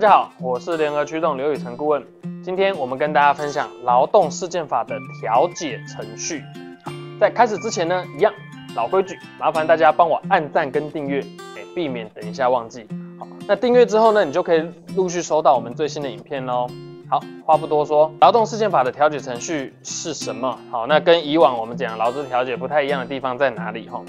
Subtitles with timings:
[0.00, 2.02] 大家好，我是联合驱动刘宇成顾问。
[2.42, 6.42] 今天我们跟大家分享劳动事件法的调解程序。
[7.20, 8.32] 在开始之前呢，一样
[8.74, 11.20] 老规矩，麻烦大家帮我按赞跟订阅，
[11.54, 12.86] 哎，避免等一下忘记。
[13.18, 14.64] 好，那订阅之后呢，你就可以
[14.96, 16.66] 陆续收到我们最新的影片喽。
[17.10, 20.58] 好，话不多说，劳动事件法的调解程序是什么？
[20.70, 23.86] 好，那跟以往我们讲劳资调解不太一样的地方在哪里？
[23.90, 24.02] 哈，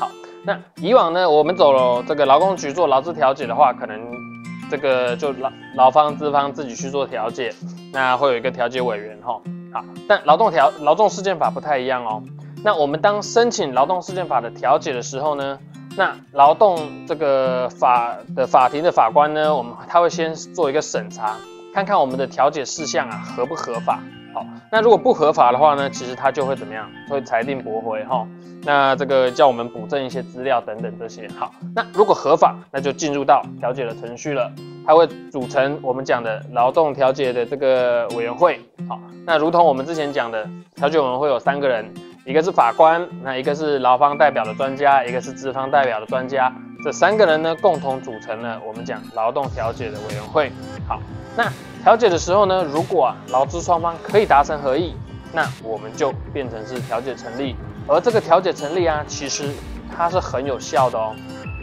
[0.00, 0.10] 好，
[0.44, 4.31] 那以往呢，我们走了这个劳工局做劳资调解的话，可能。
[4.72, 7.52] 这个就劳劳方资方自己去做调解，
[7.92, 9.38] 那会有一个调解委员哈。
[9.70, 12.22] 好，但劳动调劳动事件法不太一样哦。
[12.64, 15.58] 那我们当申请劳动事件法的调解的时候呢，
[15.94, 21.36] 那劳动这个法的法庭的法官呢，我们他会先做一个审查，
[21.74, 24.00] 看看我们的调解事项啊合不合法。
[24.32, 26.88] 好，那如果不合法的话呢，其实他就会怎么样？
[27.10, 28.26] 会裁定驳回哈。
[28.64, 31.28] 那这个叫我们补正一些资料等等这些。
[31.36, 34.50] 好，那如果合法，那就进入到调解的程序了。
[34.86, 38.60] 它会组成我们讲的劳动调解的这个委员会。
[38.88, 41.84] 好，那如同我们之前讲的，调解委员会有三个人，
[42.24, 46.52] 一个是法官，那一个是劳方代表的专家，一个是资方代表的专家。
[46.84, 50.50] 这三个人呢，共同组成了我们讲劳动调解的委员会。
[50.88, 51.00] 好，
[51.36, 51.50] 那。
[51.82, 54.94] 调解的时候呢，如果啊劳资双方可以达成合意，
[55.32, 57.56] 那我们就变成是调解成立。
[57.88, 59.50] 而这个调解成立啊，其实
[59.92, 61.12] 它是很有效的哦。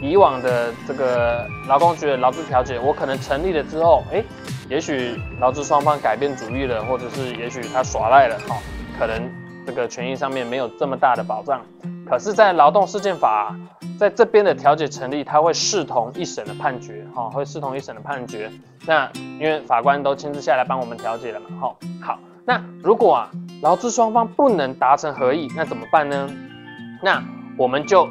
[0.00, 4.24] 以往的这个劳工局的劳资调解，我可能成立了之后，哎，
[4.68, 8.56] 也许劳资双方改变主意了，或者是也许他耍赖了，哈，
[8.98, 9.30] 可能
[9.66, 11.60] 这个权益上面没有这么大的保障。
[12.08, 13.54] 可是，在劳动事件法。
[13.98, 18.50] 在这边的调解成立，他会视同一审的判决，哈，会视同一审的判决。
[18.86, 19.06] 那
[19.38, 22.18] 因为法官都亲自下来帮我们调解了嘛，哈，好。
[22.46, 26.30] 那如果啊，劳资双方不能达成合意，那怎么办呢？
[27.02, 27.22] 那
[27.58, 28.08] 我们就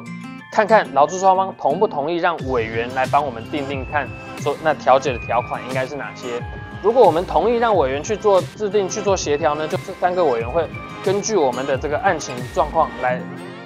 [0.50, 4.08] 看看劳资双方同不同意让委员来帮我们定定看，
[4.40, 6.42] 说那调解的条款应该是哪些。
[6.82, 10.66] 如果我们同意让委员去做制定、去做协调呢，就这三个委员会
[11.04, 13.20] 根据我们的这个案情状况来。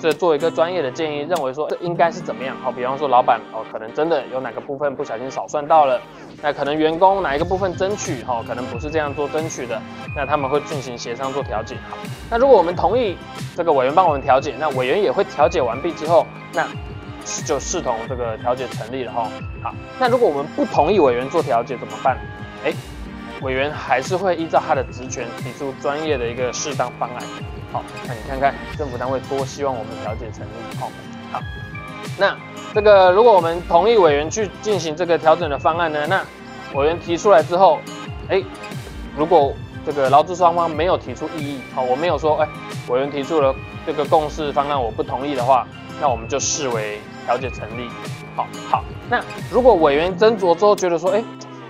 [0.05, 2.55] 这做一个专业的建议，认为说这应该是怎么样？
[2.63, 5.99] 好，比方说老板哦，可能真的有哪个部分不小心少算到了，
[6.43, 9.81] 那可能员工哪一个部分争取哈，可能不是这样做争取的，
[10.15, 11.77] 那他们会进行协商做调解。
[11.89, 11.97] 好，
[12.31, 13.17] 那如果我们同意
[13.57, 16.67] 这个委员帮我们调解，那委员也会调解完毕之后，那
[17.47, 19.31] 就视同这个调解成立了哈。
[19.63, 22.19] 好，那如果我们不同意委员做调解怎么办？
[22.63, 22.75] 哎，
[23.43, 27.23] 委员还是会依照他的职权提出专业的一个适当方案。
[27.73, 30.79] 好，那你看看政府单位多希望我们调解成立。
[30.79, 30.91] 好，
[31.33, 31.41] 好，
[32.17, 32.37] 那
[32.73, 36.25] 这个如果我们同意委员去进行这个调整的方案呢，那
[36.79, 37.81] 委员提出来之后，
[38.29, 38.43] 哎，
[39.17, 39.53] 如果
[39.85, 42.49] 这个劳资双方没有提出异议，好，我没有说，哎，
[42.89, 45.67] 委员提出了这个共识方案我不同意的话，
[46.01, 47.89] 那我们就视为调解成立。
[48.37, 51.23] 好，好，那如果委员斟酌之后觉得说，哎。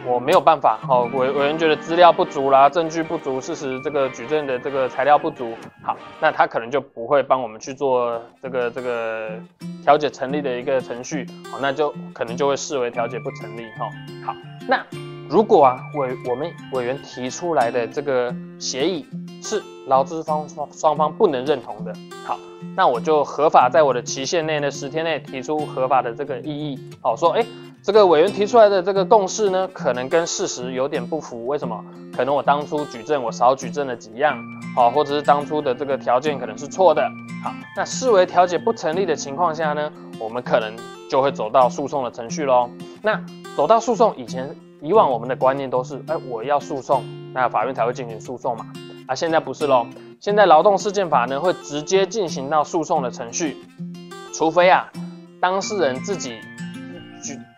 [0.06, 9.31] 我没有办法，好，委委员觉得资料不足啦，证据不足，事实这个举证的这个材料不足，好，那他可能就不会帮我们去做这个这个
[9.82, 13.88] 调解成立的一个程序，好，那就可能就会视为调解不成立，哈，
[14.26, 14.37] 好，
[14.69, 14.84] 那
[15.31, 19.06] 如果啊委我们委员提出来的这个协议
[19.42, 21.94] 是劳资方双双方不能认同的，
[22.26, 22.38] 好，
[22.76, 27.44] 那我就合法在我的期限内的十天内提出合法的这个异议，好，说，哎。
[27.84, 31.47] 这个委员提出来的这个共识呢，可能跟事实有点不符。
[31.47, 31.84] 为什么？
[32.17, 34.43] 可能我当初举证我少举证了几样，
[34.75, 37.03] 好，或者是当初的这个条件可能是错的。
[37.45, 40.75] 好，那视为调解不成立的情况下呢，我们可能
[41.11, 42.71] 就会走到诉讼的程序喽。
[43.03, 43.22] 那
[43.55, 48.65] 走到诉讼以前，以往我们的观念都是，哎，我要诉讼，那法院才会进行诉讼嘛。
[49.09, 49.87] 啊，现在不是喽。
[50.21, 53.59] 现在劳动事件法呢，会直接进行到诉讼的程序，
[54.33, 54.91] 除非啊，
[55.39, 56.39] 当事人自己。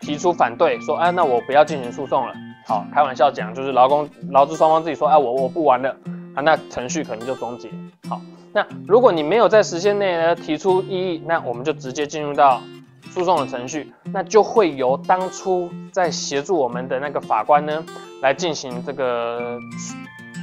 [0.01, 2.33] 提出反对说，哎，那我不要进行诉讼了。
[2.65, 5.89] 好，开玩笑讲，就是劳工劳资双方自己说，哎，我我不玩了，
[6.35, 7.69] 啊，那程序可能就终结。
[8.09, 8.19] 好，
[8.51, 12.61] 那如果你没有在时限内呢提出异议，那我们就直接进入到
[13.09, 17.83] 诉讼的程序，那就会由当初在协助我们的那个法官呢
[18.21, 19.57] 来进行这个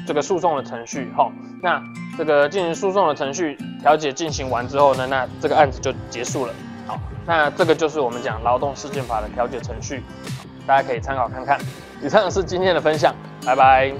[0.06, 1.12] 这个诉讼的程序。
[1.14, 1.30] 好，
[1.62, 1.82] 那
[2.16, 6.54] 这个进行诉讼的程序调解进行完之后呢，那这个案子就结束了。
[6.86, 10.02] 好，那这个就是我们讲劳动事件法的调解程序，
[10.66, 11.58] 大家可以参考看看。
[12.02, 13.14] 以上是今天的分享，
[13.44, 13.92] 拜拜。